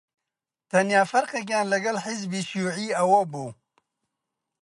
[0.69, 3.47] تەنیا فەرقێکیان لەگەڵ حیزبی شیووعی ئەوە بوو: